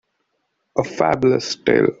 A 0.73 0.83
Fabulous 0.83 1.55
tale. 1.63 1.89